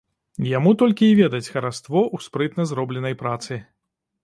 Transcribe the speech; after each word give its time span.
Яму 0.57 0.71
толькі 0.81 1.09
й 1.09 1.17
ведаць 1.19 1.51
хараство 1.57 1.99
ў 2.15 2.29
спрытна 2.29 2.67
зробленай 2.73 3.15
працы. 3.23 3.63